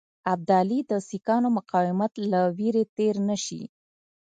ابدالي 0.33 0.79
د 0.91 0.91
سیکهانو 1.09 1.49
مقاومت 1.57 2.13
له 2.31 2.41
وېرې 2.57 2.83
تېر 2.97 3.15
نه 3.27 3.35
شي. 3.45 3.61